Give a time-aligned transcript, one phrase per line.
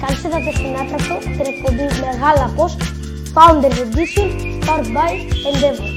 [0.00, 2.76] Καλώς ήρθατε στην Άτρακτο, την εκπομπή Μεγάλα Πώς,
[3.34, 4.28] Founders Edition,
[4.66, 5.12] powered by
[5.48, 5.90] Endeavor.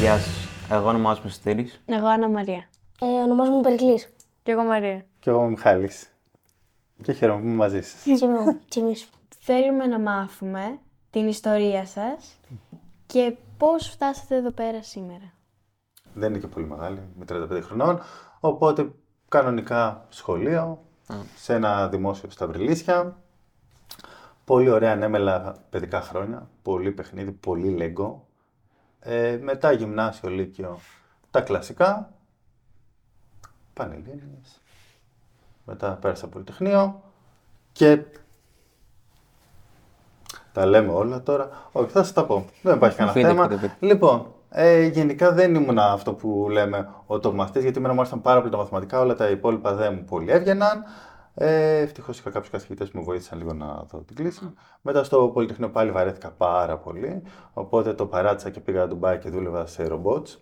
[0.00, 0.48] Γεια σας.
[0.70, 1.82] Εγώ ονομάζομαι Στήρης.
[1.86, 2.68] Εγώ Άννα Μαρία.
[3.00, 4.08] Ε, ονομάζομαι Περικλής.
[4.42, 5.04] Και εγώ Μαρία.
[5.18, 6.12] Και εγώ είμαι ο Μιχάλης.
[7.02, 8.02] Και χαίρομαι που είμαι μαζί σας.
[8.02, 9.08] Και είμαι και εμείς.
[9.38, 10.78] Θέλουμε να μάθουμε
[11.10, 12.38] την ιστορία σας
[13.06, 15.32] και πώς φτάσατε εδώ πέρα σήμερα.
[16.14, 18.00] Δεν είναι και πολύ μεγάλη, με 35 χρονών.
[18.40, 18.90] Οπότε
[19.28, 20.84] κανονικά σχολείο,
[21.36, 23.16] σε ένα δημόσιο στα Βρυλίσια.
[24.44, 26.48] Πολύ ωραία ανέμελα παιδικά χρόνια.
[26.62, 28.26] Πολύ παιχνίδι, πολύ λέγκο.
[29.00, 30.78] Ε, μετά γυμνάσιο, λύκειο,
[31.30, 32.12] τα κλασικά.
[33.74, 34.60] Πανελλήνιες.
[35.64, 37.02] Μετά πέρασα πολυτεχνείο
[37.72, 38.02] και
[40.52, 41.68] τα λέμε όλα τώρα.
[41.72, 42.44] Όχι, θα σας τα πω.
[42.62, 43.46] Δεν υπάρχει κανένα Πείτε, θέμα.
[43.48, 43.86] πείτε, πείτε.
[43.86, 48.20] Λοιπόν, ε, γενικά δεν ήμουν αυτό που λέμε ο top μαθητής, γιατί εμένα μου άρεσαν
[48.20, 50.84] πάρα πολύ τα μαθηματικά, όλα τα υπόλοιπα δεν μου πολύ έβγαιναν.
[51.34, 54.54] Ε, Ευτυχώς είχα κάποιους καθηγητές που με βοήθησαν λίγο να δω την κλίση.
[54.82, 57.22] Μετά στο Πολυτεχνείο πάλι βαρέθηκα πάρα πολύ.
[57.52, 60.38] Οπότε το παράτησα και πήγα Ντουμπάι και δούλευα σε ρομπότς.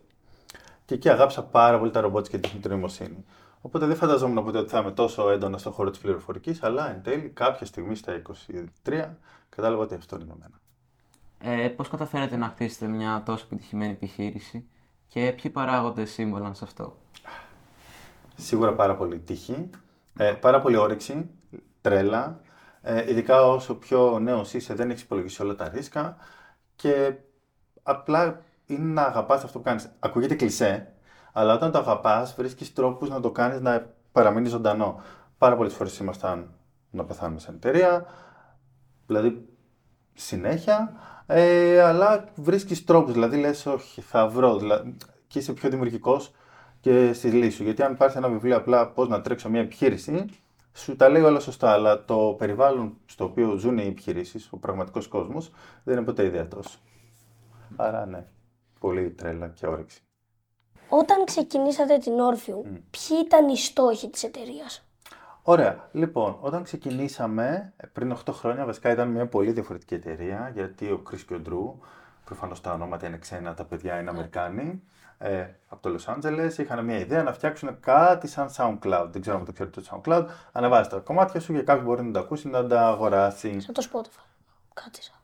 [0.84, 3.24] Και εκεί αγάπησα πάρα πολύ τα ρομπότς και την τεχνητή νοημοσύνη.
[3.60, 7.02] Οπότε δεν φανταζόμουν ποτέ ότι θα είμαι τόσο έντονα στον χώρο της πληροφορικής, αλλά εν
[7.02, 8.22] τέλει κάποια στιγμή στα
[8.86, 9.16] 23
[9.48, 10.60] κατάλαβα ότι αυτό είναι εμένα.
[11.38, 14.68] Ε, πώς καταφέρατε να χτίσετε μια τόσο επιτυχημένη επιχείρηση
[15.06, 16.96] και ποιοι παράγοντες σύμβολαν σε αυτό;
[18.36, 19.70] Σίγουρα πάρα πολύ τύχη,
[20.16, 21.30] ε, πάρα πολύ όρεξη,
[21.80, 22.40] τρέλα.
[22.82, 26.16] Ε, ειδικά όσο πιο νέος είσαι, δεν έχεις υπολογίσει όλα τα ρίσκα
[26.76, 27.14] και
[27.82, 29.90] απλά είναι να αγαπάς αυτό που κάνεις.
[29.98, 30.92] Ακούγεται κλισέ,
[31.32, 35.00] αλλά όταν το αγαπάς, βρίσκεις τρόπους να το κάνεις να παραμείνεις ζωντανό.
[35.38, 36.50] Πάρα πολλές φορές ήμασταν
[36.90, 38.06] να πεθάνουμε σαν εταιρεία,
[39.06, 39.48] δηλαδή
[40.14, 40.92] συνέχεια,
[41.26, 44.96] ε, αλλά βρίσκεις τρόπους, δηλαδή λες όχι θα βρω δηλαδή,
[45.26, 46.30] και είσαι πιο δημιουργικός
[46.80, 47.62] και στη λύση σου.
[47.62, 50.24] Γιατί αν υπάρχει ένα βιβλίο απλά πώς να τρέξω μια επιχείρηση,
[50.72, 55.08] σου τα λέει όλα σωστά, αλλά το περιβάλλον στο οποίο ζουν οι επιχειρήσεις, ο πραγματικός
[55.08, 55.50] κόσμος,
[55.84, 56.78] δεν είναι ποτέ ιδιαίτερος.
[57.76, 58.26] Άρα ναι,
[58.80, 60.00] πολύ τρέλα και όρεξη.
[60.88, 64.85] Όταν ξεκινήσατε την Όρφιου, ποιοι ήταν οι στόχοι της εταιρείας;
[65.48, 65.88] Ωραία.
[65.92, 71.02] Λοιπόν, όταν ξεκινήσαμε ε, πριν 8 χρόνια, βασικά ήταν μια πολύ διαφορετική εταιρεία, γιατί ο
[71.10, 71.86] Chris και ο Drew,
[72.24, 74.82] προφανώς τα ονόματα είναι ξένα, τα παιδιά είναι Αμερικάνοι,
[75.18, 79.06] ε, από το Los Angeles, είχαν μια ιδέα να φτιάξουν κάτι σαν SoundCloud.
[79.10, 80.24] Δεν ξέρω αν το ξέρετε το SoundCloud.
[80.52, 83.60] Ανεβάζει τα κομμάτια σου και κάποιο μπορεί να τα ακούσει, να τα αγοράσει.
[83.60, 84.24] Σαν το Spotify.
[84.74, 85.14] Κάτι σαν.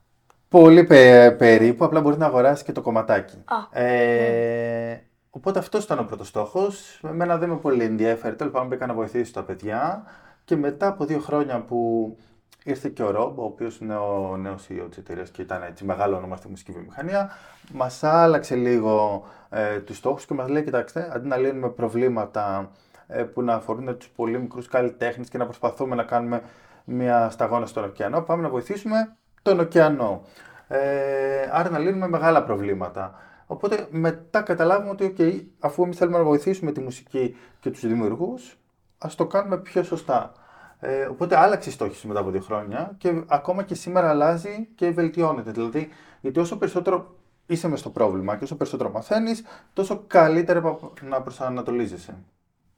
[0.49, 3.37] Πολύ πε- περίπου, απλά μπορεί να αγοράσει και το κομματάκι.
[3.45, 7.01] Α, Ε, οπότε αυτός ήταν ο πρώτος στόχος.
[7.03, 8.37] Εμένα δεν με πολύ ενδιαφέρει.
[8.37, 10.05] Τέλος πάντων, μπήκα να βοηθήσω τα παιδιά.
[10.45, 12.17] Και μετά από δύο χρόνια που
[12.65, 15.85] ήρθε και ο Ρομπ, ο οποίος είναι ο νέος CEO της εταιρείας και ήταν έτσι
[15.85, 17.31] μεγάλο όνομα στη μουσική βιομηχανία,
[17.73, 22.71] μας άλλαξε λίγο ε, τους στόχους και μας λέει: Κοιτάξτε, αντί να λύνουμε προβλήματα
[23.07, 26.43] ε, που να αφορούν τους πολύ μικρούς καλλιτέχνες και να προσπαθούμε να κάνουμε
[26.85, 30.23] μια σταγόνα στον ωκεανό, πάμε να βοηθήσουμε τον ωκεανό.
[30.69, 33.15] Ε, άρα να λύνουμε μεγάλα προβλήματα.
[33.47, 38.59] Οπότε μετά καταλάβουμε ότι okay, αφού εμείς θέλουμε να βοηθήσουμε τη μουσική και τους δημιουργούς,
[38.99, 40.33] ας το κάνουμε πιο σωστά.
[40.81, 44.91] Ε, οπότε άλλαξε η στόχη μετά από δύο χρόνια και ακόμα και σήμερα αλλάζει και
[44.91, 45.51] βελτιώνεται.
[45.51, 45.89] Δηλαδή,
[46.21, 47.17] γιατί όσο περισσότερο
[47.47, 49.43] είσαι μες στο πρόβλημα και όσο περισσότερο μαθαίνεις,
[49.73, 52.17] τόσο καλύτερα πα- να προσανατολίζεσαι.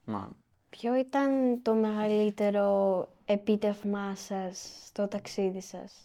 [0.04, 0.28] Μα,
[0.70, 6.02] Ποιο ήταν το μεγαλύτερο επίτευγμά σας στο ταξίδι σας;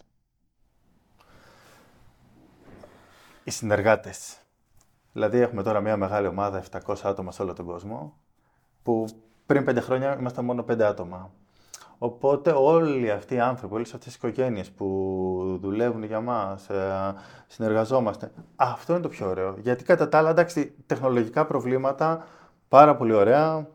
[3.43, 4.37] Οι συνεργάτες.
[5.13, 8.13] Δηλαδή έχουμε τώρα μια μεγάλη ομάδα 700 άτομα σε όλο τον κόσμο
[8.83, 9.05] που
[9.45, 11.31] πριν πέντε χρόνια ήμασταν μόνο πέντε άτομα.
[11.97, 17.13] Οπότε όλοι αυτοί οι άνθρωποι, όλες αυτές οι οικογένειες που δουλεύουν για μας, ε,
[17.47, 19.55] συνεργαζόμαστε, αυτό είναι το πιο ωραίο.
[19.61, 22.25] Γιατί κατά τα άλλα, εντάξει, τεχνολογικά προβλήματα,
[22.67, 23.67] πάρα πολύ ωραία,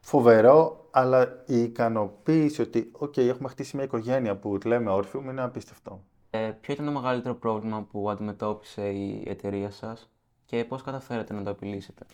[0.00, 5.42] φοβερό, αλλά η ικανοποίηση ότι, οκ, έχουμε χτίσει μια οικογένεια που τη λέμε Orfium, είναι
[5.42, 6.00] απίστευτο.
[6.30, 10.10] ε, ποιο ήταν το μεγαλύτερο πρόβλημα που αντιμετώπισε η εταιρεία σας;
[10.48, 12.04] Και πώς καταφέρατε να το επιλύσετε.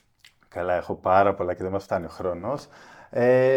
[0.49, 2.67] Καλά, έχω πάρα πολλά και δεν μας φτάνει ο χρόνος.
[3.11, 3.55] Ε,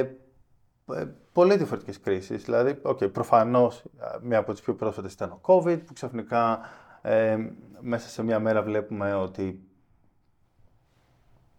[0.94, 2.44] ε, πολλές διαφορετικές κρίσεις.
[2.44, 6.59] Δηλαδή, okay, προφανώς, α, μία από τις πιο πρόσφατες ήταν ο COVID, που ξαφνικά
[7.01, 7.38] ε,
[7.79, 9.59] μέσα σε μία μέρα βλέπουμε ότι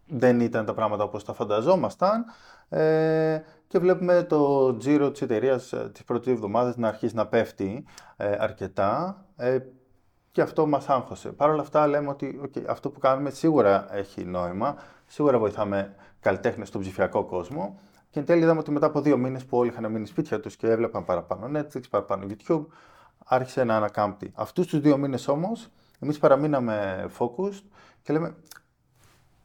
[0.07, 2.25] δεν ήταν τα πράγματα όπως τα φανταζόμασταν
[2.69, 7.27] ε, και βλέπουμε το τζίρο της εταιρείας ε, τις πρώτες δύο εβδομάδες να αρχίσει να
[7.27, 7.85] πέφτει
[8.17, 9.59] ε, αρκετά ε,
[10.31, 11.31] και αυτό μας άγχωσε.
[11.31, 16.67] Παρ' όλα αυτά λέμε ότι okay, αυτό που κάνουμε σίγουρα έχει νόημα, σίγουρα βοηθάμε καλλιτέχνες
[16.67, 17.79] στον ψηφιακό κόσμο
[18.09, 20.55] και εν τέλει είδαμε ότι μετά από δύο μήνες που όλοι είχαν μείνει σπίτια τους
[20.55, 22.65] και έβλεπαν παραπάνω Netflix, παραπάνω YouTube,
[23.25, 24.31] άρχισε να ανακάμπτει.
[24.35, 27.63] Αυτούς τους δύο μήνες όμως, εμείς παραμείναμε focused
[28.01, 28.35] και λέμε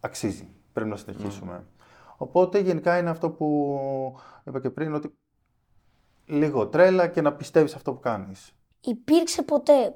[0.00, 1.66] αξίζει, πρέπει να συνεχίσουμε.
[2.16, 3.78] Οπότε γενικά είναι αυτό που
[4.44, 5.14] είπα και πριν, ότι
[6.26, 8.52] λίγο τρέλα και να πιστεύεις αυτό που κάνεις.
[8.80, 9.94] Υπήρξε ποτέ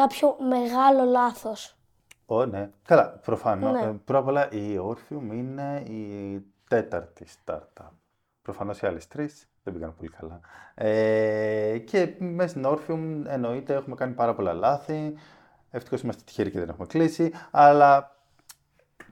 [0.00, 1.76] κάποιο μεγάλο λάθος.
[2.26, 2.70] Ω, ναι.
[2.84, 3.72] Καλά, προφανώς.
[3.72, 3.80] Ναι.
[3.80, 7.90] Ε, πρώτα απ' όλα η Orpheum είναι η τέταρτη startup.
[8.42, 10.40] Προφανώς οι άλλες τρεις δεν πήγαν πολύ καλά.
[10.74, 15.14] Ε, και μέσα στην Orpheum εννοείται έχουμε κάνει πάρα πολλά λάθη.
[15.70, 17.32] Ευτυχώς είμαστε τυχεροί και δεν έχουμε κλείσει.
[17.50, 18.17] Αλλά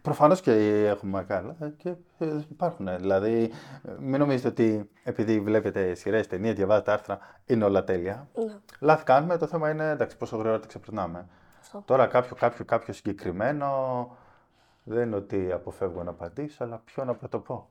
[0.06, 0.52] προφανώς και
[0.86, 1.88] έχουμε κάνει λάθη και
[2.18, 2.96] ε, υπάρχουν.
[2.96, 3.50] Δηλαδή,
[3.84, 8.28] ε, μην νομίζετε ότι επειδή βλέπετε σειρές, ταινίες, διαβάζετε άρθρα, είναι όλα τέλεια.
[8.34, 8.52] Ναι.
[8.80, 11.26] Λάθη κάνουμε, το θέμα είναι εντάξει, πόσο γρήγορα τα ξεπερνάμε.
[11.60, 11.82] Αυτό.
[11.86, 13.68] Τώρα κάποιο, κάποιο, κάποιο συγκεκριμένο
[14.84, 17.68] δεν είναι ότι αποφεύγω να απαντήσω, αλλά ποιο να πρωτοπώ.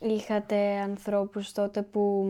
[0.00, 2.26] Είχατε ανθρώπους τότε που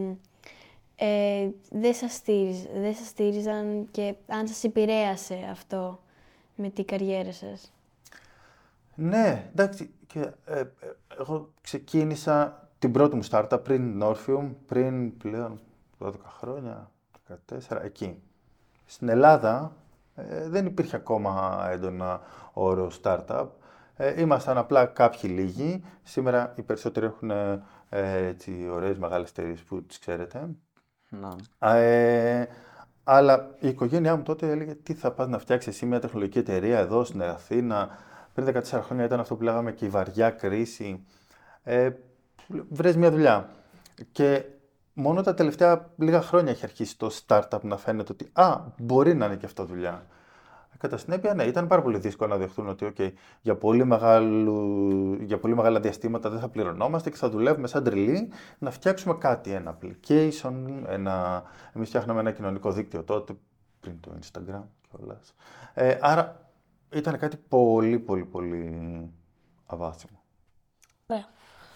[0.97, 6.01] ε, δεν, σας στήριζ, δεν σας στήριζαν και αν σας επηρέασε αυτό
[6.55, 7.73] με την καριέρα σας;
[9.01, 9.91] Ναι, εντάξει.
[10.07, 10.67] Και, ε, ε,
[11.19, 15.61] εγώ ξεκίνησα την πρώτη μου startup πριν την Orpheum, πριν πλέον
[15.99, 16.91] 12 χρόνια,
[17.29, 18.23] 14, εκεί.
[18.85, 19.77] Στην Ελλάδα
[20.15, 22.21] ε, δεν υπήρχε ακόμα έντονα
[22.53, 23.47] όρο startup.
[23.97, 25.85] Ε, ήμασταν απλά κάποιοι λίγοι.
[26.03, 27.63] Σήμερα οι περισσότεροι έχουν ε,
[28.27, 30.49] έτσι, ωραίες μεγάλες εταιρείες που τις ξέρετε.
[31.09, 31.69] Να.
[31.69, 32.49] Ε,
[33.05, 36.79] αλλά η οικογένειά μου τότε έλεγε τι θα πας να φτιάξεις εσύ μια τεχνολογική εταιρεία
[36.79, 38.09] εδώ στην Αθήνα.
[38.41, 41.05] Πριν 14 χρόνια ήταν αυτό που λέγαμε και η βαριά κρίση.
[41.63, 41.91] Ε,
[42.69, 43.49] βρες μια δουλειά.
[44.13, 44.45] Και
[44.93, 49.27] μόνο τα τελευταία λίγα χρόνια έχει αρχίσει το startup να φαίνεται ότι α, μπορεί να
[49.27, 50.07] είναι και αυτό δουλειά.
[50.79, 55.39] Κατά συνέπεια, ναι, ήταν πάρα πολύ δύσκολο να δεχτούν ότι okay, για, πολύ μεγάλου, για
[55.39, 58.29] πολύ μεγάλα διαστήματα δεν θα πληρωνόμαστε και θα δουλεύουμε σαν τρελοί
[58.59, 60.53] να φτιάξουμε κάτι, ένα application,
[60.87, 61.43] ένα...
[61.73, 63.33] εμείς φτιάχναμε ένα κοινωνικό δίκτυο τότε,
[63.81, 65.35] πριν το Instagram κιόλας.
[65.75, 66.50] Ε, άρα
[66.93, 68.75] ήταν κάτι πολύ, πολύ, πολύ
[69.67, 70.23] αβάσιμο.
[71.07, 71.29] Ωραία.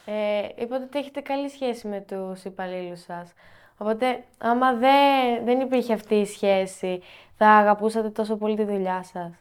[0.05, 3.33] Ε, είπατε ότι έχετε καλή σχέση με τους υπαλλήλους σας.
[3.77, 7.01] Οπότε, άμα δεν, δεν υπήρχε αυτή η σχέση,
[7.37, 9.33] θα αγαπούσατε τόσο πολύ τη δουλειά σας;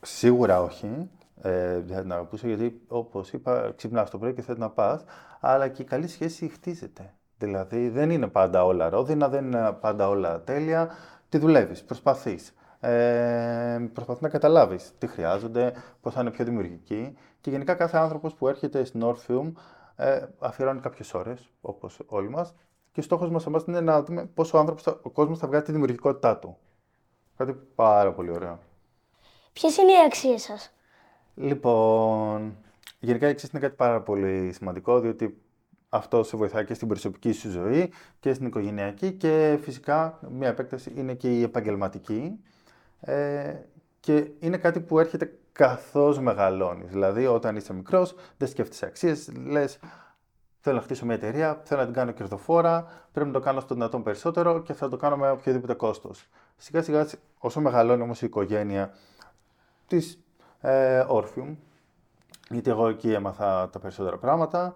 [0.00, 1.10] Σίγουρα όχι.
[1.42, 5.04] Ε, δεν θα την αγαπούσα γιατί, όπως είπα, ξυπνάς το πρωί και θες να πας,
[5.40, 7.14] αλλά και η καλή σχέση χτίζεται.
[7.38, 10.90] Δηλαδή, δεν είναι πάντα όλα ρόδινα, δεν είναι πάντα όλα τέλεια.
[11.28, 12.54] Τι δουλεύεις, προσπαθείς.
[12.80, 17.16] Ε, προσπαθείς να καταλάβεις τι χρειάζονται, πώς θα είναι πιο δημιουργικοί.
[17.40, 19.52] Και γενικά κάθε άνθρωπος που έρχεται στην Orpheum
[19.96, 22.54] ε, αφιερώνει κάποιες ώρες, όπως όλοι μας.
[22.92, 25.62] Και στόχος μας εμάς είναι να δούμε πόσο ο, άνθρωπος, θα- ο κόσμος θα βγάλει
[25.64, 26.56] τη δημιουργικότητά του.
[27.36, 28.58] Κάτι πάρα πολύ ωραίο.
[29.52, 30.74] Ποιες είναι οι αξίες σας;
[31.34, 32.56] Λοιπόν,
[33.00, 35.42] γενικά η αξίες είναι κάτι πάρα πολύ σημαντικό, διότι
[35.88, 40.92] αυτό σε βοηθάει και στην προσωπική σου ζωή και στην οικογενειακή και φυσικά μια επέκταση
[40.96, 42.40] είναι και η επαγγελματική
[43.00, 43.54] ε,
[44.00, 46.90] και είναι κάτι που έρχεται καθώς μεγαλώνεις.
[46.90, 49.78] Δηλαδή όταν είσαι μικρός δεν σκέφτεσαι αξίες, λες
[50.60, 53.74] θέλω να χτίσω μια εταιρεία, θέλω να την κάνω κερδοφόρα, πρέπει να το κάνω στο
[53.74, 56.28] δυνατόν περισσότερο και θα το κάνω με οποιοδήποτε κόστος.
[56.56, 57.06] Σιγά σιγά
[57.38, 58.94] όσο μεγαλώνει όμως η οικογένεια
[59.86, 60.18] της
[60.60, 61.56] ε, Orpheum,
[62.48, 64.74] γιατί εγώ εκεί έμαθα τα περισσότερα πράγματα,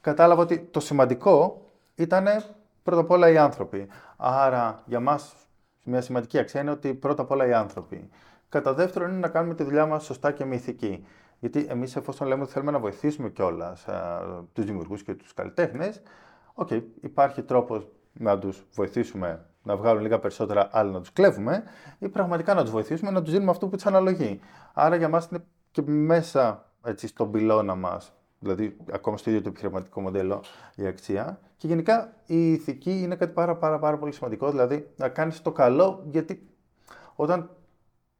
[0.00, 1.62] κατάλαβα ότι το σημαντικό
[1.94, 2.26] ήταν
[2.82, 3.88] πρώτα απ' όλα οι άνθρωποι.
[4.16, 5.34] Άρα για μας
[5.84, 8.08] μια σημαντική αξία είναι ότι πρώτα απ' όλα οι άνθρωποι.
[8.48, 11.06] Κατά δεύτερον είναι να κάνουμε τη δουλειά μας σωστά και με ηθική.
[11.38, 13.84] Γιατί εμείς εφόσον λέμε ότι θέλουμε να βοηθήσουμε κιόλας
[14.52, 16.02] τους δημιουργούς και τους καλλιτέχνες,
[16.54, 16.70] οκ,
[17.00, 21.62] υπάρχει τρόπος να τους βοηθήσουμε να βγάλουν λίγα περισσότερα, αλλά να τους κλέβουμε,
[21.98, 24.40] ή πραγματικά να τους βοηθήσουμε να τους δίνουμε αυτό που τους αναλογεί.
[24.72, 29.48] Άρα για μας είναι και μέσα έτσι, στον πυλώνα μας, δηλαδή ακόμα στο ίδιο το
[29.48, 30.42] επιχειρηματικό μοντέλο
[30.74, 31.40] η αξία.
[31.56, 35.52] Και γενικά η ηθική είναι κάτι πάρα, πάρα, πάρα πολύ σημαντικό, δηλαδή να κάνεις το
[35.52, 36.48] καλό, γιατί
[37.14, 37.50] όταν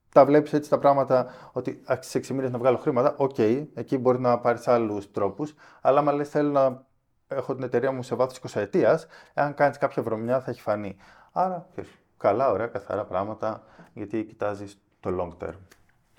[0.08, 3.38] τα βλέπεις έτσι τα πράγματα ότι στις 6 μήνες να βγάλω χρήματα, οκ,
[3.74, 6.86] εκεί μπορεί να πάρεις άλλους τρόπους, αλλά άμα λες θέλω να
[7.28, 10.96] έχω την εταιρεία μου σε βάθος 20ετίας, εάν κάνεις κάποια βρωμιά θα έχει φανεί.
[11.32, 15.54] Άρα, ξέρεις, καλά, ωραία, καθαρά πράγματα, γιατί κοιτάζεις το long term.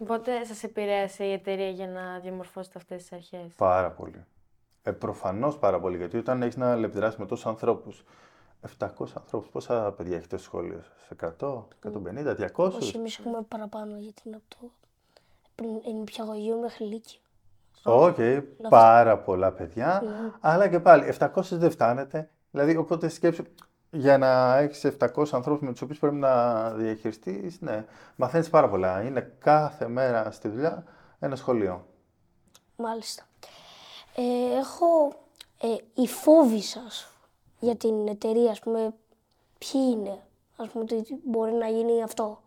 [0.01, 4.25] Οπότε σας επηρέασε η εταιρεία για να διαμορφώσετε αυτές τις αρχές; Πάρα πολύ.
[4.83, 8.03] Ε, Προφανώς πάρα πολύ, γιατί όταν έχεις να επιδράσει με τόσους ανθρώπους,
[8.61, 11.09] 700 ανθρώπους, πόσα παιδιά έχετε στο σχολείο σας,
[11.39, 12.75] 100, 150, 200.
[12.75, 14.71] Όχι, εμείς έχουμε παραπάνω γιατί είναι από το
[15.55, 17.19] πριν είναι νηπιαγωγείο μέχρι λύκειο.
[17.83, 18.17] Οκ,
[18.69, 20.03] πάρα πολλά παιδιά.
[20.39, 22.29] Αλλά και πάλι, 700 δεν φτάνετε.
[22.51, 23.43] Δηλαδή, οπότε σκέψου,
[23.97, 27.85] για να έχεις 700 ανθρώπους με τους οποίους πρέπει να διαχειριστείς, ναι,
[28.15, 29.01] μαθαίνεις πάρα πολλά.
[29.01, 30.83] Είναι κάθε μέρα στη δουλειά
[31.19, 31.85] ένα σχολείο.
[32.75, 33.23] Μάλιστα.
[34.15, 35.13] Ε, έχω
[35.61, 37.09] ε, οι φόβοι σας
[37.59, 38.93] για την εταιρεία, ας πούμε,
[39.57, 40.19] ποιοι είναι;
[40.57, 42.41] Ας πούμε ότι μπορεί να γίνει αυτό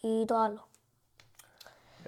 [0.00, 0.68] ή το άλλο.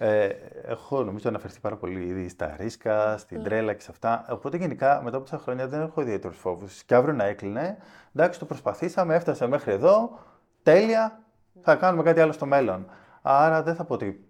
[0.05, 4.25] Ε, έχω νομίζω αναφερθεί πάρα πολύ ήδη στα ρίσκα, στην τρέλα και σε αυτά.
[4.31, 6.83] Οπότε γενικά μετά από τόσα χρόνια δεν έχω ιδιαίτερους φόβους.
[6.83, 7.77] Και αύριο να έκλεινε.
[8.15, 10.19] Εντάξει, το προσπαθήσαμε, έφτασε μέχρι εδώ.
[10.63, 11.21] Τέλεια.
[11.61, 12.87] Θα κάνουμε κάτι άλλο στο μέλλον.
[13.23, 14.29] Άρα δεν θα πω ότι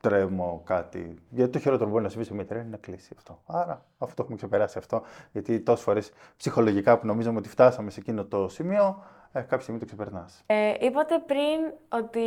[0.00, 1.14] τρέμω κάτι.
[1.28, 3.42] Γιατί το χειρότερο που μπορεί να συμβεί σε μια εταιρεία είναι να κλείσει αυτό.
[3.46, 5.02] Άρα αυτό το έχουμε ξεπεράσει αυτό.
[5.32, 9.80] Γιατί τόσες φορές ψυχολογικά που νομίζαμε ότι φτάσαμε σε εκείνο το σημείο, ε, κάποια στιγμή
[9.80, 10.42] το ξεπερνάς.
[10.46, 12.20] Ε, είπατε πριν ότι,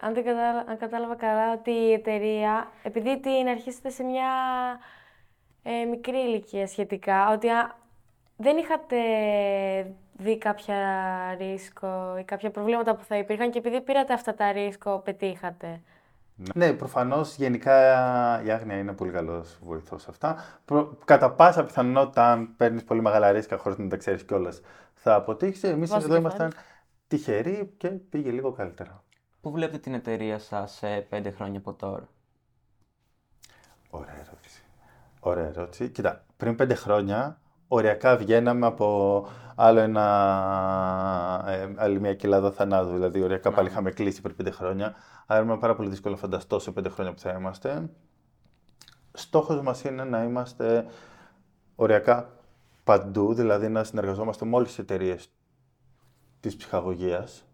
[0.00, 4.30] αν, δεν κατάλαβα, αν κατάλαβα καλά, ότι η εταιρεία, επειδή την αρχίσετε σε μια
[5.62, 7.76] ε, μικρή ηλικία σχετικά, ότι α,
[8.36, 8.96] δεν είχατε
[10.16, 10.76] δει κάποια
[11.38, 15.80] ρίσκο ή κάποια προβλήματα που θα υπήρχαν και επειδή πήρατε αυτά τα ρίσκο, πετύχατε.
[16.54, 17.74] Ναι, προφανώς γενικά
[18.44, 20.36] η άγνοια είναι πολύ καλός βοηθός σε αυτά.
[20.64, 20.98] Προ...
[21.04, 24.60] Κατά πάσα πιθανότητα, αν παίρνεις πολύ μεγάλα ρίσκα χωρίς να τα ξέρεις κιόλας,
[24.94, 25.62] θα αποτύχεις.
[25.62, 26.34] Εμείς Βάζω εδώ κεφάλι.
[26.36, 26.62] ήμασταν
[27.08, 29.02] τυχεροί και πήγε λίγο καλύτερα.
[29.40, 32.08] Πού βλέπετε την εταιρεία σας σε πέντε χρόνια από τώρα;
[33.90, 34.62] Ωραία ερώτηση.
[35.20, 35.88] Ωραία ερώτηση.
[35.88, 42.92] Κοίτα, πριν πέντε χρόνια οριακά βγαίναμε από άλλο ένα, ε, άλλη μια κοιλάδα θανάτου.
[42.92, 44.94] Δηλαδή, οριακά πάλι είχαμε κλείσει πριν πέντε χρόνια.
[45.26, 47.90] Άρα, είναι πάρα πολύ δύσκολο να φανταστώ σε πέντε χρόνια που θα είμαστε.
[49.12, 50.86] Στόχος μας είναι να είμαστε
[51.74, 52.30] οριακά
[52.84, 55.28] παντού, δηλαδή να συνεργαζόμαστε με όλες τις εταιρείες
[56.40, 57.44] της ψυχαγωγίας.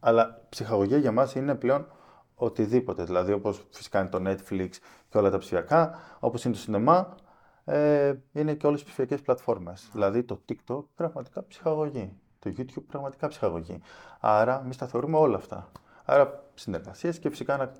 [0.00, 1.86] Αλλά ψυχαγωγία για μας είναι πλέον
[2.34, 3.04] οτιδήποτε.
[3.04, 4.68] Δηλαδή, όπως φυσικά είναι το Netflix
[5.08, 7.14] και όλα τα ψηφιακά, όπως είναι το σινεμά,
[7.68, 9.88] ε, είναι και όλες τις ψηφιακές πλατφόρμες.
[9.92, 12.12] Δηλαδή, το TikTok πραγματικά ψυχαγωγή.
[12.38, 13.80] Το YouTube πραγματικά ψυχαγωγή.
[14.20, 15.70] Άρα, εμείς τα θεωρούμε όλα αυτά.
[16.04, 17.72] Άρα, συνεργασίες και φυσικά να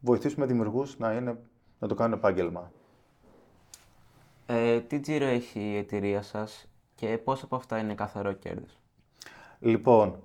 [0.00, 1.38] βοηθήσουμε δημιουργούς να, είναι,
[1.78, 2.70] να το κάνουν επάγγελμα.
[4.46, 8.78] Ε, τι τζίρο έχει η εταιρεία σας και πόσο από αυτά είναι καθαρό κέρδος;
[9.58, 10.16] Λοιπόν,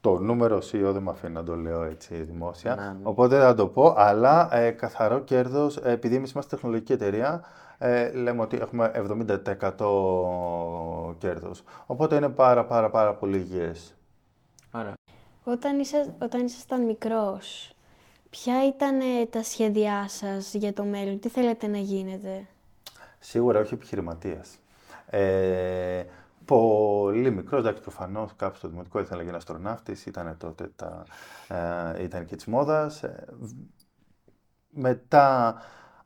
[0.00, 2.98] το νούμερο CEO δεν με αφήνει να το λέω έτσι δημόσια, Ναι, ναι.
[3.02, 7.44] οπότε δεν θα το πω, αλλά ε, καθαρό κέρδος, ε, επειδή εμείς είμαστε τεχνολογική εταιρεία,
[7.78, 11.62] ε, λέμε ότι έχουμε 70% κέρδος.
[11.86, 13.94] Οπότε είναι πάρα πάρα πάρα πολύ υγιές.
[14.72, 14.92] Ωραία.
[15.44, 17.72] Όταν, είσαστε, όταν ήσασταν μικρός,
[18.30, 22.46] ποια ήταν ε, τα σχέδιά σας για το μέλλον, τι θέλετε να γίνετε;
[23.18, 24.58] Σίγουρα όχι επιχειρηματίας.
[25.06, 26.04] Ε,
[26.44, 31.04] πολύ μικρός, εντάξει, προφανώς κάπου στο δημοτικό ήθελα να γίνω αστροναύτης, ήταν τότε τα,
[31.96, 33.02] ε, ήταν και της μόδας.
[33.02, 33.50] Ε, β-
[34.70, 35.56] μετά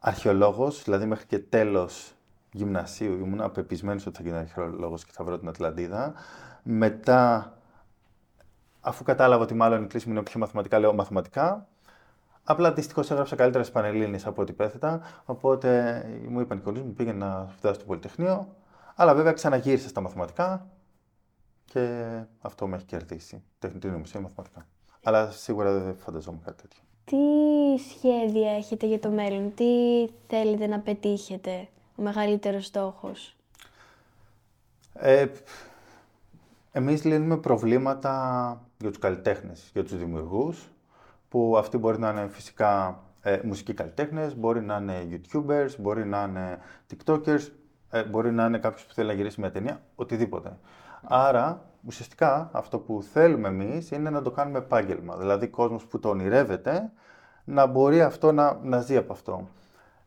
[0.04, 2.14] αρχαιολόγος, δηλαδή μέχρι και τέλος
[2.52, 6.14] γυμνασίου ήμουν απεπισμένος ότι θα γίνω αρχαιολόγος και θα βρω την Ατλαντίδα.
[6.62, 7.52] Μετά,
[8.80, 11.66] αφού κατάλαβα ότι μάλλον η κλίση μου είναι πιο μαθηματικά, λέω μαθηματικά.
[12.44, 15.00] Απλά δυστυχώ έγραψα καλύτερα στις Πανελλήνιες από ό,τι πέθετα.
[15.24, 18.56] Οπότε μου είπαν οι κολλήσεις μου πήγαινε να σπουδάσω στο Πολυτεχνείο.
[18.94, 20.66] Αλλά βέβαια ξαναγύρισα στα μαθηματικά
[21.64, 23.42] και αυτό με έχει κερδίσει.
[23.58, 24.66] Τεχνητή νοημοσύνη μαθηματικά.
[25.02, 26.82] Αλλά σίγουρα δεν φανταζόμουν κάτι τέτοιο.
[27.04, 27.16] Τι
[27.90, 29.64] σχέδια έχετε για το μέλλον, τι
[30.26, 33.36] θέλετε να πετύχετε, ο μεγαλύτερος στόχος;
[34.94, 35.26] Ε,
[36.72, 38.12] εμείς λύνουμε προβλήματα
[38.78, 40.70] για τους καλλιτέχνες, για τους δημιουργούς,
[41.28, 46.22] που αυτοί μπορεί να είναι φυσικά ε, μουσικοί καλλιτέχνες, μπορεί να είναι YouTubers, μπορεί να
[46.22, 46.58] είναι
[46.90, 47.48] TikTokers,
[47.90, 50.58] ε, μπορεί να είναι κάποιος που θέλει να γυρίσει μια ταινία, οτιδήποτε.
[51.02, 55.16] Άρα, ουσιαστικά, αυτό που θέλουμε εμείς είναι να το κάνουμε επάγγελμα.
[55.16, 56.92] Δηλαδή, κόσμος που το ονειρεύεται,
[57.44, 59.48] να μπορεί αυτό να, να ζει από αυτό.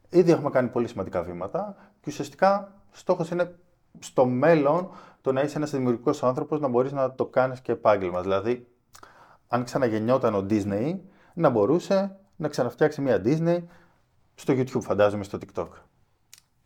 [0.09, 3.55] Ήδη έχουμε κάνει πολύ σημαντικά βήματα και ουσιαστικά στόχος είναι
[3.99, 4.89] στο μέλλον
[5.21, 8.21] το να είσαι ένας δημιουργικός άνθρωπος να μπορείς να το κάνεις και επάγγελμα.
[8.21, 8.67] Δηλαδή,
[9.47, 10.99] αν ξαναγεννιόταν ο Disney,
[11.33, 13.63] να μπορούσε να ξαναφτιάξει μια Disney
[14.35, 15.67] στο YouTube, φαντάζομαι, στο TikTok.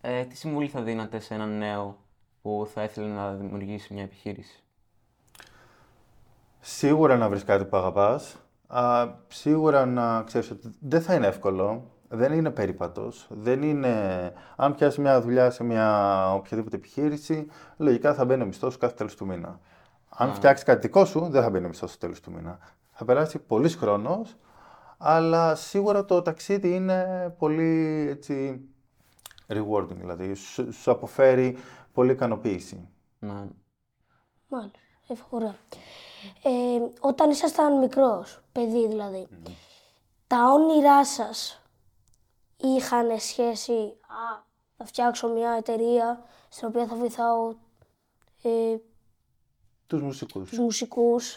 [0.02, 1.98] Ε, τι συμβουλή θα δίνατε σε έναν νέο
[2.42, 4.64] που θα ήθελε να δημιουργήσει μια επιχείρηση;
[6.60, 8.36] Σίγουρα να βρεις κάτι που αγαπάς.
[8.68, 11.92] Α, σίγουρα να ξέρεις ότι δεν θα είναι εύκολο.
[12.08, 13.28] Δεν είναι περίπατος.
[13.30, 14.34] Δεν είναι...
[14.56, 17.48] Αν πιάσεις μια δουλειά σε μια οποιαδήποτε επιχείρηση,
[17.78, 19.60] λογικά θα μπαίνει ο μισθός σου κάθε τέλος του μήνα.
[20.10, 22.60] Αν φτιάξεις κάτι δικό σου, δεν θα μπαίνει ο μισθός στο τέλος του μήνα.
[22.92, 24.36] Θα περάσει πολύς χρόνος,
[24.98, 28.62] αλλά σίγουρα το ταξίδι είναι πολύ έτσι,
[29.48, 31.58] rewarding, δηλαδή σου, σου αποφέρει
[31.94, 32.90] πολύ ικανοποίηση.
[33.20, 33.48] Να,
[34.48, 35.78] Μάλιστα, ευχαριστώ.
[36.44, 36.50] Ε,
[37.00, 39.28] όταν ήσασταν μικρός, παιδί δηλαδή,
[40.28, 41.62] τα όνειρά σας
[42.58, 44.44] είχαν σχέση, α,
[44.78, 47.54] θα φτιάξω μια εταιρεία στην οποία θα βοηθάω
[48.42, 48.78] ε,
[49.88, 50.50] Τους μουσικούς.
[50.50, 51.36] τους μουσικούς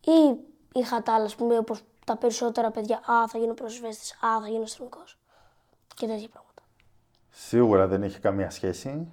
[0.00, 0.36] ή
[0.72, 4.62] είχατε άλλα, ας πούμε, όπως τα περισσότερα παιδιά, α, θα γίνω προσβέστης, α, θα γίνω
[4.62, 5.18] αστυνομικός
[5.94, 6.62] και τέτοια πράγματα.
[7.30, 9.12] Σίγουρα δεν έχει καμία σχέση.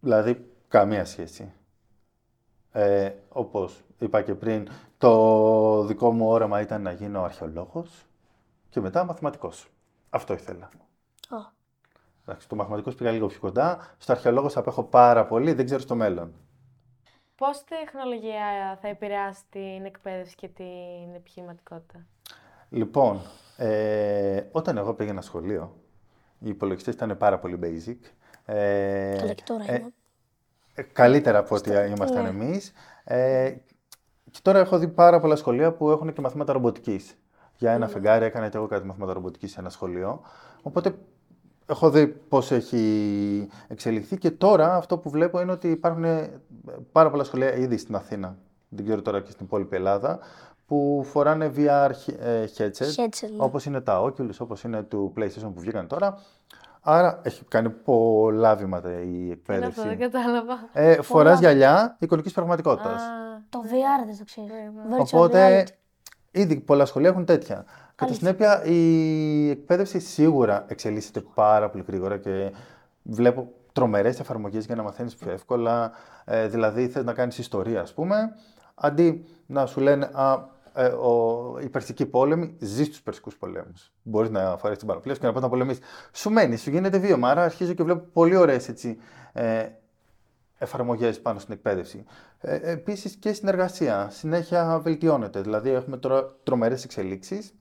[0.00, 1.52] Δηλαδή, καμία σχέση.
[2.72, 8.04] Ε, όπως είπα και πριν, το δικό μου όραμα ήταν να γίνω αρχαιολόγος.
[8.68, 9.68] και μετά μαθηματικός.
[10.10, 10.70] Αυτό ήθελα.
[11.28, 11.36] Α,
[12.26, 13.94] Εντάξει, το μαθηματικός πήγα λίγο πιο κοντά.
[13.98, 16.34] Στο αρχαιολόγος απέχω πάρα πολύ, δεν ξέρω στο μέλλον.
[17.34, 22.06] Πώς η τεχνολογία θα επηρεάσει την εκπαίδευση και την επιχειρηματικότητα;
[22.68, 23.20] Λοιπόν,
[23.56, 25.76] ε, όταν εγώ πήγαινα σχολείο,
[26.38, 27.98] οι υπολογιστές ήταν πάρα πολύ basic.
[28.44, 29.92] Ε, καλά και τώρα ε, είναι.
[30.80, 32.28] Ε, καλύτερα από ό,τι ήμασταν ναι.
[32.28, 32.72] εμείς.
[33.04, 33.50] Ε,
[34.30, 37.14] και τώρα έχω δει πάρα πολλά σχολεία που έχουν και μαθήματα ρομποτικής.
[37.56, 40.20] Για ένα φεγγάρι έκανα και εγώ κάτι μαθήματα ρομποτικής σε ένα σχολείο.
[40.62, 40.94] Οπότε
[41.66, 46.40] έχω δει πώς έχει εξελιχθεί και τώρα αυτό που βλέπω είναι ότι υπάρχουν ε,
[46.92, 48.36] πάρα πολλά σχολεία ήδη στην Αθήνα,
[48.68, 50.18] δεν ξέρω τώρα και στην υπόλοιπη Ελλάδα,
[50.66, 53.36] που φοράνε VR ε, headset, Headset, ναι.
[53.36, 56.18] όπως είναι τα Oculus, όπως είναι του PlayStation που βγήκαν τώρα.
[56.82, 59.68] Άρα έχει κάνει πολλά βήματα η Τι είναι εκπαίδευση.
[59.80, 60.68] αυτό, δεν κατάλαβα.
[60.72, 63.02] Ε, φοράς γυαλιά εικονικής πραγματικότητας.
[63.02, 63.06] Α,
[63.48, 64.50] Το VR δεν το ξέρεις.
[64.88, 65.72] Ναι, Virtual Οπότε, reality.
[66.30, 67.54] ήδη πολλά σχολεία έχουν τέτοια.
[67.94, 68.14] Κατά Αλήθεια.
[68.16, 72.52] συνέπεια, η εκπαίδευση σίγουρα εξελίσσεται πάρα πολύ γρήγορα και
[73.02, 75.92] βλέπω τρομερές εφαρμογές για να μαθαίνεις πιο εύκολα.
[76.24, 78.34] Ε, δηλαδή, θες να κάνεις ιστορία, ας πούμε,
[78.74, 80.38] αντί να σου λένε «Α,
[80.74, 83.92] ε, ο, η Περσική πόλεμη ζει στους Περσικούς πολέμους.
[84.02, 85.82] Μπορείς να φορέσεις την παραπλήρωση και να πας να πολεμήσεις.
[86.12, 87.30] Σου μένει, σου γίνεται βίωμα.
[87.30, 88.98] Άρα αρχίζω και βλέπω πολύ ωραίες έτσι,
[89.32, 89.68] ε,
[90.58, 92.04] εφαρμογές πάνω στην εκπαίδευση.
[92.40, 94.08] Ε, επίσης και συνεργασία.
[94.10, 95.40] Συνέχεια βελτιώνεται.
[95.40, 97.54] Δηλαδή έχουμε τώρα τρομερές εξελίξεις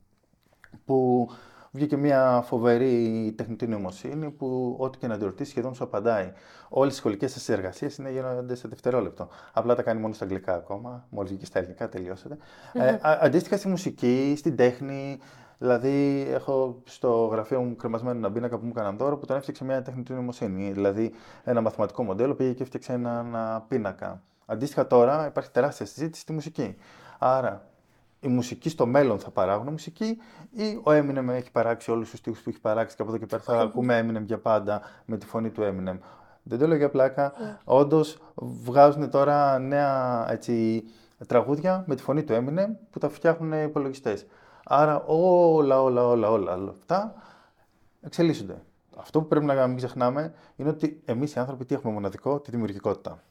[0.85, 1.29] που
[1.71, 6.31] βγήκε μια φοβερή τεχνητή νοημοσύνη που ό,τι και να τη ρωτήσει σχεδόν σου απαντάει.
[6.69, 9.27] Όλες οι σχολικές σας εργασίες είναι γίνονται σε δευτερόλεπτο.
[9.53, 11.05] Απλά τα κάνει μόνο στα αγγλικά ακόμα.
[11.09, 12.38] Μόλις βγήκε στα ελληνικά τελειώσατε.
[12.73, 15.19] Ε, α- αντίστοιχα στη μουσική, στην τέχνη.
[15.57, 19.63] Δηλαδή, έχω στο γραφείο μου κρεμασμένο ένα πίνακα που μου έκαναν δώρο που τον έφτιαξε
[19.63, 20.71] μια τεχνητή νοημοσύνη.
[20.71, 21.11] Δηλαδή,
[21.43, 24.21] ένα μαθηματικό μοντέλο πήγε και έφτιαξε ένα, ένα πίνακα.
[24.45, 26.75] Αντίστοιχα, τώρα υπάρχει τεράστια συζήτηση στη μουσική.
[27.19, 27.68] Άρα,
[28.19, 30.17] η μουσική στο μέλλον θα παράγουν μουσική
[30.51, 33.25] ή ο Eminem έχει παράξει όλους τους στίχους που έχει παράξει και από εδώ και
[33.25, 35.97] πέρα θα ακούμε Eminem για πάντα με τη φωνή του Eminem.
[36.43, 37.33] Δεν το λέω για πλάκα.
[37.63, 40.83] Όντως βγάζουν τώρα νέα έτσι,
[41.27, 44.25] τραγούδια με τη φωνή του Eminem που τα φτιάχνουν οι υπολογιστές.
[44.63, 47.13] Άρα όλα, όλα, όλα, όλα, όλα αυτά
[48.01, 48.61] εξελίσσονται.
[48.98, 52.51] Αυτό που πρέπει να μην ξεχνάμε είναι ότι εμείς οι άνθρωποι τι έχουμε μοναδικό, τη
[52.51, 53.24] δημιουργικότητα.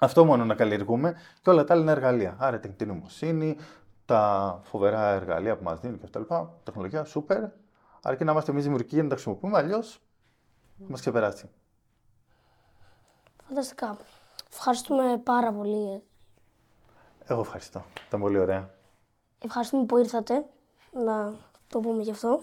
[0.00, 2.36] Αυτό μόνο να καλλιεργούμε και όλα τα άλλα είναι εργαλεία.
[2.38, 3.56] Άρα η τεχνητή νοημοσύνη,
[4.04, 7.42] τα φοβερά εργαλεία που μας δίνουν και αυτά Τεχνολογία, σούπερ.
[8.02, 10.00] Αρκεί να είμαστε εμείς δημιουργικοί για να τα χρησιμοποιούμε, αλλιώς
[10.78, 11.50] θα μας ξεπεράσει.
[13.48, 13.96] Φανταστικά.
[14.52, 16.02] Ευχαριστούμε πάρα πολύ.
[17.26, 17.84] Εγώ ευχαριστώ.
[18.06, 18.70] Ήταν πολύ ωραία.
[19.44, 20.44] Ευχαριστούμε που ήρθατε.
[21.04, 21.32] Να
[21.68, 22.40] το πούμε γι' αυτό.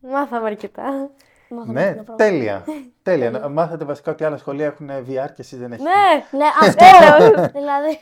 [0.00, 1.10] Μάθαμε αρκετά.
[1.48, 2.24] Μάθαμε Ναι, πολλά πράγματα.
[2.24, 2.64] τέλεια.
[3.02, 3.30] τέλεια.
[3.30, 5.88] Να μάθατε βασικά ότι άλλα σχολεία έχουν VR και εσείς δεν έχετε.
[5.88, 6.38] Ναι!
[6.38, 7.98] Ναι, αυτό δηλαδή.